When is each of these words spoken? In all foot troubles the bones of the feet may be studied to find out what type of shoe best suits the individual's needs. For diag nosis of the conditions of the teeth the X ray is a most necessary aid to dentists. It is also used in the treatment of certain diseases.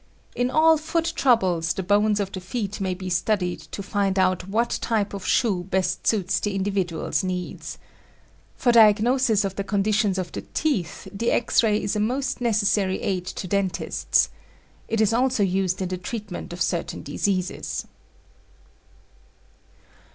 In 0.33 0.49
all 0.49 0.77
foot 0.79 1.13
troubles 1.15 1.73
the 1.75 1.83
bones 1.83 2.19
of 2.19 2.31
the 2.31 2.41
feet 2.41 2.81
may 2.81 2.95
be 2.95 3.07
studied 3.07 3.59
to 3.69 3.83
find 3.83 4.17
out 4.17 4.47
what 4.47 4.79
type 4.81 5.13
of 5.13 5.27
shoe 5.27 5.65
best 5.65 6.07
suits 6.07 6.39
the 6.39 6.55
individual's 6.55 7.23
needs. 7.23 7.77
For 8.55 8.71
diag 8.71 8.99
nosis 9.01 9.45
of 9.45 9.57
the 9.57 9.63
conditions 9.63 10.17
of 10.17 10.31
the 10.31 10.41
teeth 10.55 11.07
the 11.13 11.29
X 11.29 11.61
ray 11.61 11.79
is 11.83 11.95
a 11.95 11.99
most 11.99 12.41
necessary 12.41 12.99
aid 13.03 13.27
to 13.27 13.47
dentists. 13.47 14.29
It 14.87 15.01
is 15.01 15.13
also 15.13 15.43
used 15.43 15.83
in 15.83 15.89
the 15.89 15.99
treatment 15.99 16.51
of 16.51 16.63
certain 16.63 17.03
diseases. 17.03 17.85